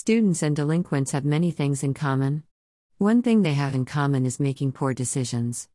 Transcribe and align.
Students 0.00 0.44
and 0.44 0.54
delinquents 0.54 1.10
have 1.10 1.24
many 1.24 1.50
things 1.50 1.82
in 1.82 1.92
common. 1.92 2.44
One 2.98 3.20
thing 3.20 3.42
they 3.42 3.54
have 3.54 3.74
in 3.74 3.84
common 3.84 4.26
is 4.26 4.38
making 4.38 4.70
poor 4.70 4.94
decisions. 4.94 5.68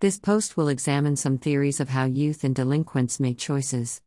This 0.00 0.18
post 0.18 0.56
will 0.56 0.68
examine 0.68 1.14
some 1.14 1.36
theories 1.36 1.78
of 1.78 1.90
how 1.90 2.06
youth 2.06 2.42
and 2.42 2.54
delinquents 2.54 3.20
make 3.20 3.36
choices. 3.36 4.00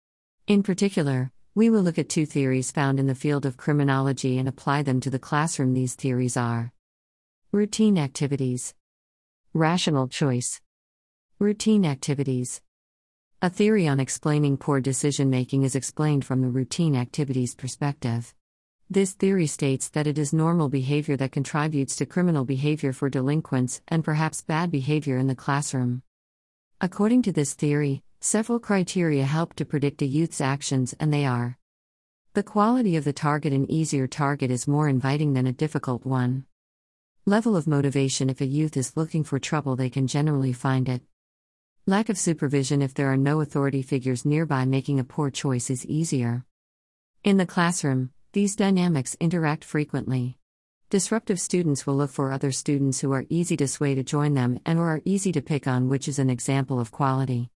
In 0.47 0.63
particular, 0.63 1.31
we 1.53 1.69
will 1.69 1.83
look 1.83 1.99
at 1.99 2.09
two 2.09 2.25
theories 2.25 2.71
found 2.71 2.99
in 2.99 3.05
the 3.05 3.13
field 3.13 3.45
of 3.45 3.57
criminology 3.57 4.39
and 4.39 4.49
apply 4.49 4.81
them 4.81 4.99
to 5.01 5.11
the 5.11 5.19
classroom. 5.19 5.75
These 5.75 5.93
theories 5.93 6.36
are 6.36 6.73
routine 7.51 7.99
activities, 7.99 8.73
rational 9.54 10.07
choice, 10.07 10.61
routine 11.38 11.86
activities. 11.86 12.63
A 13.43 13.51
theory 13.51 13.88
on 13.88 13.99
explaining 13.99 14.57
poor 14.57 14.81
decision 14.81 15.29
making 15.29 15.61
is 15.61 15.75
explained 15.75 16.25
from 16.25 16.41
the 16.41 16.49
routine 16.49 16.95
activities 16.95 17.54
perspective. 17.54 18.33
This 18.91 19.13
theory 19.13 19.45
states 19.45 19.87
that 19.89 20.07
it 20.07 20.17
is 20.17 20.33
normal 20.33 20.67
behavior 20.67 21.15
that 21.17 21.31
contributes 21.31 21.95
to 21.97 22.07
criminal 22.07 22.43
behavior 22.43 22.91
for 22.91 23.07
delinquents 23.07 23.81
and 23.88 24.03
perhaps 24.03 24.41
bad 24.41 24.71
behavior 24.71 25.20
in 25.20 25.27
the 25.27 25.35
classroom. 25.35 26.02
According 26.81 27.21
to 27.23 27.31
this 27.31 27.53
theory, 27.53 28.02
several 28.20 28.57
criteria 28.57 29.25
help 29.25 29.53
to 29.55 29.66
predict 29.66 30.02
a 30.02 30.07
youth's 30.07 30.41
actions, 30.41 30.95
and 30.99 31.13
they 31.13 31.23
are 31.23 31.59
the 32.33 32.41
quality 32.41 32.95
of 32.95 33.03
the 33.03 33.13
target 33.13 33.53
an 33.53 33.70
easier 33.70 34.07
target 34.07 34.49
is 34.49 34.67
more 34.67 34.89
inviting 34.89 35.33
than 35.33 35.45
a 35.45 35.52
difficult 35.52 36.03
one. 36.03 36.45
Level 37.27 37.55
of 37.55 37.67
motivation 37.67 38.27
if 38.27 38.41
a 38.41 38.45
youth 38.47 38.75
is 38.75 38.97
looking 38.97 39.23
for 39.23 39.38
trouble, 39.38 39.75
they 39.75 39.91
can 39.91 40.08
generally 40.08 40.53
find 40.53 40.89
it. 40.89 41.03
Lack 41.85 42.09
of 42.09 42.17
supervision 42.17 42.81
if 42.81 42.95
there 42.95 43.11
are 43.11 43.17
no 43.17 43.41
authority 43.41 43.83
figures 43.83 44.25
nearby, 44.25 44.66
making 44.66 44.99
a 44.99 45.03
poor 45.03 45.30
choice 45.30 45.69
is 45.69 45.85
easier. 45.85 46.44
In 47.23 47.38
the 47.38 47.45
classroom, 47.45 48.09
these 48.31 48.55
dynamics 48.55 49.17
interact 49.19 49.63
frequently. 49.63 50.38
Disruptive 50.91 51.39
students 51.39 51.88
will 51.88 51.95
look 51.95 52.11
for 52.11 52.31
other 52.31 52.52
students 52.52 52.99
who 52.99 53.11
are 53.11 53.25
easy 53.27 53.58
to 53.58 53.67
sway 53.67 53.95
to 53.95 54.03
join 54.03 54.36
them 54.36 54.59
and 54.67 54.77
or 54.77 54.88
are 54.88 55.02
easy 55.03 55.31
to 55.31 55.41
pick 55.41 55.67
on, 55.67 55.89
which 55.89 56.08
is 56.08 56.19
an 56.19 56.30
example 56.30 56.80
of 56.80 56.91
quality. 56.91 57.49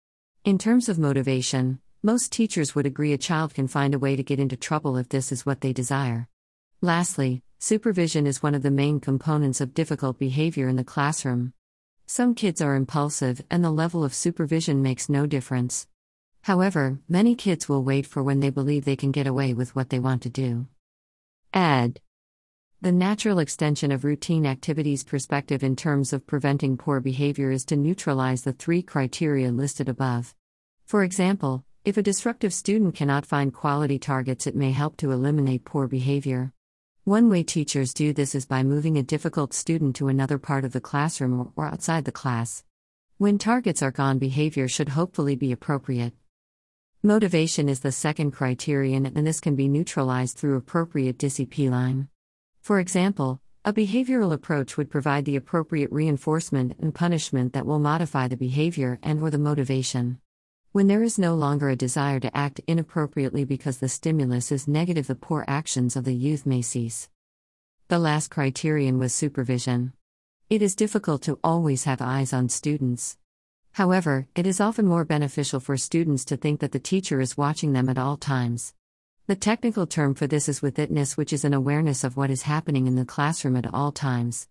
In 0.45 0.58
terms 0.58 0.88
of 0.88 0.97
motivation, 0.97 1.80
most 2.02 2.31
teachers 2.31 2.73
would 2.73 2.86
agree 2.86 3.11
a 3.11 3.17
child 3.17 3.53
can 3.53 3.67
find 3.67 3.94
a 3.94 4.00
way 4.00 4.16
to 4.16 4.23
get 4.23 4.39
into 4.39 4.55
trouble 4.55 4.95
if 4.95 5.09
this 5.09 5.33
is 5.33 5.45
what 5.45 5.59
they 5.59 5.73
desire. 5.73 6.30
Lastly, 6.80 7.44
supervision 7.59 8.25
is 8.25 8.41
one 8.41 8.56
of 8.56 8.63
the 8.63 8.72
main 8.72 9.02
components 9.02 9.59
of 9.59 9.73
difficult 9.73 10.17
behavior 10.17 10.69
in 10.69 10.78
the 10.78 10.85
classroom. 10.85 11.53
Some 12.08 12.33
kids 12.33 12.61
are 12.61 12.75
impulsive, 12.75 13.41
and 13.52 13.63
the 13.63 13.72
level 13.72 14.06
of 14.06 14.13
supervision 14.13 14.81
makes 14.81 15.09
no 15.09 15.25
difference. 15.25 15.88
However, 16.44 17.00
many 17.08 17.36
kids 17.36 17.70
will 17.70 17.84
wait 17.84 18.08
for 18.08 18.23
when 18.23 18.39
they 18.39 18.50
believe 18.50 18.84
they 18.84 18.95
can 18.95 19.11
get 19.11 19.28
away 19.28 19.53
with 19.53 19.75
what 19.75 19.89
they 19.89 20.00
want 20.00 20.23
to 20.23 20.30
do. 20.30 20.67
Add. 21.53 22.00
The 22.81 22.92
natural 22.92 23.38
extension 23.38 23.92
of 23.92 24.03
routine 24.03 24.47
activities 24.47 25.03
perspective 25.03 25.64
in 25.64 25.75
terms 25.75 26.14
of 26.14 26.25
preventing 26.25 26.78
poor 26.78 27.00
behavior 27.00 27.52
is 27.52 27.64
to 27.66 27.75
neutralize 27.75 28.42
the 28.42 28.53
three 28.53 28.81
criteria 28.81 29.52
listed 29.52 29.88
above. 29.88 30.34
For 30.86 31.03
example, 31.03 31.64
if 31.86 31.97
a 31.97 32.02
disruptive 32.02 32.56
student 32.56 32.95
cannot 32.95 33.25
find 33.25 33.53
quality 33.53 34.00
targets, 34.00 34.47
it 34.47 34.56
may 34.56 34.72
help 34.72 34.97
to 34.97 35.12
eliminate 35.12 35.64
poor 35.64 35.88
behavior. 35.88 36.53
One 37.03 37.30
way 37.30 37.44
teachers 37.44 37.94
do 37.94 38.14
this 38.14 38.34
is 38.34 38.47
by 38.47 38.64
moving 38.64 38.97
a 38.97 39.03
difficult 39.03 39.53
student 39.53 39.95
to 39.97 40.08
another 40.08 40.39
part 40.39 40.66
of 40.66 40.73
the 40.73 40.81
classroom 40.81 41.53
or 41.56 41.66
outside 41.66 42.06
the 42.06 42.12
class. 42.12 42.64
When 43.17 43.38
targets 43.38 43.84
are 43.84 43.92
gone, 43.92 44.17
behavior 44.17 44.67
should 44.67 44.89
hopefully 44.89 45.36
be 45.36 45.52
appropriate. 45.52 46.14
Motivation 47.03 47.67
is 47.67 47.80
the 47.80 47.91
second 47.91 48.30
criterion, 48.30 49.07
and 49.07 49.25
this 49.25 49.39
can 49.39 49.55
be 49.55 49.67
neutralized 49.67 50.38
through 50.38 50.55
appropriate 50.55 51.17
discipline. 51.17 52.07
For 52.61 52.80
example, 52.80 53.41
a 53.66 53.73
behavioral 53.73 54.31
approach 54.31 54.77
would 54.77 54.91
provide 54.91 55.25
the 55.25 55.35
appropriate 55.35 55.91
reinforcement 55.91 56.77
and 56.79 56.94
punishment 56.94 57.53
that 57.53 57.66
will 57.66 57.79
modify 57.79 58.27
the 58.27 58.38
behavior 58.38 58.99
and 59.02 59.19
or 59.19 59.31
the 59.31 59.39
motivation. 59.39 60.19
When 60.73 60.85
there 60.85 61.01
is 61.01 61.17
no 61.17 61.34
longer 61.34 61.69
a 61.69 61.75
desire 61.75 62.19
to 62.19 62.38
act 62.38 62.61
inappropriately 62.67 63.45
because 63.45 63.79
the 63.79 63.90
stimulus 63.90 64.51
is 64.51 64.67
negative, 64.67 65.07
the 65.07 65.16
poor 65.16 65.44
actions 65.47 65.95
of 65.95 66.03
the 66.03 66.13
youth 66.13 66.45
may 66.45 66.61
cease. 66.61 67.09
The 67.88 67.97
last 67.97 68.29
criterion 68.29 69.00
was 69.00 69.11
supervision. 69.11 69.94
It 70.51 70.61
is 70.61 70.75
difficult 70.75 71.23
to 71.23 71.40
always 71.44 71.85
have 71.85 72.00
eyes 72.00 72.31
on 72.31 72.47
students. 72.50 73.17
However, 73.74 74.28
it 74.36 74.46
is 74.46 74.59
often 74.59 74.86
more 74.86 75.06
beneficial 75.06 75.59
for 75.59 75.78
students 75.78 76.26
to 76.26 76.38
think 76.38 76.59
that 76.59 76.74
the 76.74 76.80
teacher 76.80 77.22
is 77.22 77.38
watching 77.38 77.72
them 77.74 77.88
at 77.88 77.98
all 77.98 78.18
times. 78.18 78.74
The 79.28 79.36
technical 79.36 79.88
term 79.88 80.14
for 80.14 80.28
this 80.28 80.50
is 80.50 80.62
withitness, 80.62 81.16
which 81.16 81.32
is 81.32 81.46
an 81.46 81.54
awareness 81.54 82.04
of 82.04 82.18
what 82.18 82.30
is 82.30 82.42
happening 82.42 82.86
in 82.86 82.96
the 82.96 83.06
classroom 83.06 83.56
at 83.56 83.74
all 83.74 83.92
times. 83.94 84.50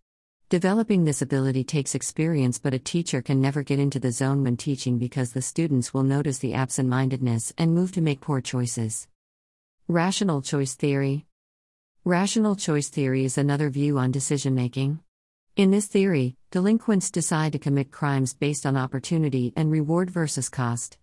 Developing 0.49 1.05
this 1.05 1.21
ability 1.21 1.65
takes 1.65 1.95
experience, 1.95 2.59
but 2.59 2.75
a 2.75 2.79
teacher 2.79 3.21
can 3.21 3.41
never 3.41 3.63
get 3.63 3.79
into 3.79 4.01
the 4.01 4.11
zone 4.11 4.43
when 4.43 4.57
teaching 4.57 4.99
because 4.99 5.33
the 5.33 5.43
students 5.43 5.93
will 5.93 6.03
notice 6.03 6.39
the 6.39 6.55
absent 6.55 6.89
mindedness 6.89 7.53
and 7.59 7.75
move 7.75 7.93
to 7.93 8.01
make 8.01 8.21
poor 8.21 8.41
choices. 8.41 9.07
Rational 9.87 10.41
choice 10.41 10.75
theory 10.75 11.27
Rational 12.05 12.57
choice 12.57 12.89
theory 12.89 13.25
is 13.27 13.37
another 13.37 13.69
view 13.69 13.99
on 13.99 14.11
decision 14.11 14.55
making. 14.55 15.01
In 15.61 15.71
this 15.71 15.89
theory, 15.89 16.37
delinquents 16.51 17.11
decide 17.11 17.53
to 17.53 17.59
commit 17.59 17.93
crimes 17.93 18.33
based 18.33 18.65
on 18.65 18.79
opportunity 18.79 19.53
and 19.57 19.71
reward 19.71 20.11
versus 20.11 20.49
cost. 20.49 20.97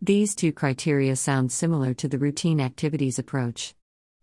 These 0.00 0.36
two 0.36 0.52
criteria 0.52 1.16
sound 1.16 1.50
similar 1.50 1.92
to 1.94 2.06
the 2.06 2.16
routine 2.16 2.60
activities 2.60 3.18
approach. 3.18 3.74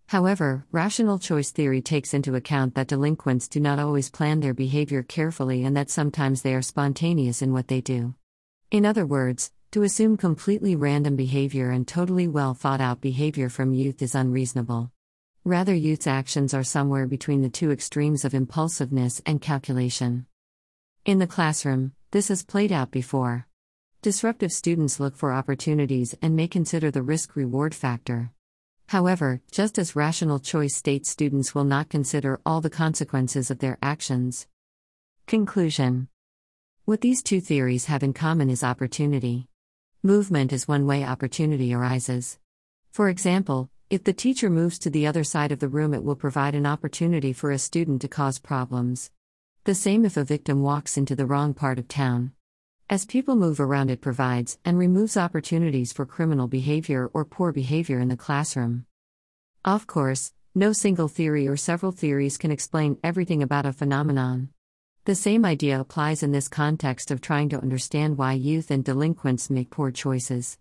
However, 0.07 0.66
rational 0.71 1.19
choice 1.19 1.51
theory 1.51 1.81
takes 1.81 2.13
into 2.13 2.35
account 2.35 2.75
that 2.75 2.88
delinquents 2.88 3.49
do 3.49 3.59
not 3.59 3.77
always 3.77 4.09
plan 4.09 4.39
their 4.39 4.53
behavior 4.53 5.03
carefully 5.03 5.66
and 5.66 5.75
that 5.75 5.89
sometimes 5.89 6.44
they 6.44 6.55
are 6.55 6.61
spontaneous 6.61 7.41
in 7.41 7.51
what 7.51 7.67
they 7.67 7.81
do. 7.81 8.15
In 8.71 8.85
other 8.85 9.05
words, 9.05 9.51
to 9.71 9.83
assume 9.83 10.15
completely 10.15 10.77
random 10.77 11.17
behavior 11.17 11.71
and 11.71 11.85
totally 11.85 12.29
well 12.29 12.53
thought 12.53 12.79
out 12.79 13.01
behavior 13.01 13.50
from 13.50 13.73
youth 13.73 14.01
is 14.01 14.15
unreasonable. 14.15 14.93
Rather, 15.46 15.76
youth's 15.76 16.08
actions 16.08 16.54
are 16.54 16.64
somewhere 16.64 17.06
between 17.06 17.42
the 17.42 17.50
two 17.50 17.70
extremes 17.70 18.24
of 18.24 18.34
impulsiveness 18.34 19.22
and 19.26 19.42
calculation. 19.42 20.26
In 21.04 21.20
the 21.20 21.28
classroom, 21.28 21.92
this 22.12 22.30
has 22.30 22.44
played 22.44 22.72
out 22.72 22.92
before. 22.92 23.46
Disruptive 24.02 24.54
students 24.54 25.02
look 25.02 25.18
for 25.18 25.34
opportunities 25.34 26.16
and 26.22 26.34
may 26.34 26.48
consider 26.48 26.92
the 26.92 27.02
risk 27.02 27.36
reward 27.36 27.76
factor. 27.76 28.31
However, 28.88 29.42
just 29.52 29.78
as 29.78 29.98
rational 29.98 30.40
choice 30.40 30.78
states 30.78 31.09
students 31.09 31.54
will 31.54 31.66
not 31.66 31.90
consider 31.90 32.40
all 32.46 32.62
the 32.62 32.70
consequences 32.70 33.52
of 33.52 33.60
their 33.60 33.78
actions. 33.81 34.48
Conclusion 35.28 36.08
What 36.86 37.02
these 37.02 37.22
two 37.22 37.42
theories 37.42 37.86
have 37.86 38.02
in 38.02 38.14
common 38.14 38.50
is 38.50 38.64
opportunity. 38.64 39.50
Movement 40.04 40.54
is 40.54 40.70
one 40.70 40.86
way 40.86 41.04
opportunity 41.04 41.74
arises. 41.74 42.40
For 42.92 43.10
example, 43.10 43.70
if 43.94 44.04
the 44.04 44.12
teacher 44.12 44.50
moves 44.50 44.80
to 44.80 44.90
the 44.90 45.06
other 45.06 45.24
side 45.24 45.52
of 45.52 45.59
the 45.59 45.68
room, 45.68 45.94
it 45.94 46.04
will 46.04 46.16
provide 46.16 46.56
an 46.56 46.66
opportunity 46.66 47.31
for 47.31 47.52
a 47.52 47.59
student 47.59 48.02
to 48.02 48.08
cause 48.08 48.40
problems. 48.40 49.12
The 49.66 49.76
same 49.76 50.04
if 50.04 50.18
a 50.18 50.24
victim 50.24 50.64
walks 50.64 50.98
into 50.98 51.16
the 51.16 51.28
wrong 51.28 51.54
part 51.54 51.78
of 51.78 51.88
town. 51.88 52.31
As 52.90 53.06
people 53.06 53.36
move 53.36 53.59
around, 53.59 53.92
it 53.92 54.02
provides 54.02 54.58
and 54.66 54.80
removes 54.80 55.16
opportunities 55.16 55.94
for 55.94 56.08
criminal 56.08 56.48
behavior 56.48 57.12
or 57.14 57.24
poor 57.24 57.52
behavior 57.52 58.00
in 58.00 58.08
the 58.08 58.18
classroom. 58.18 58.88
Of 59.64 59.86
course, 59.86 60.34
no 60.56 60.74
single 60.74 61.08
theory 61.08 61.48
or 61.48 61.56
several 61.56 61.92
theories 61.92 62.40
can 62.40 62.50
explain 62.50 62.98
everything 63.04 63.44
about 63.44 63.68
a 63.68 63.74
phenomenon. 63.74 64.50
The 65.06 65.14
same 65.14 65.46
idea 65.46 65.80
applies 65.80 66.24
in 66.24 66.31
this 66.31 66.48
context 66.48 67.12
of 67.12 67.22
trying 67.22 67.50
to 67.50 67.62
understand 67.62 68.18
why 68.18 68.34
youth 68.34 68.72
and 68.72 68.84
delinquents 68.84 69.52
make 69.52 69.70
poor 69.70 69.92
choices. 69.92 70.58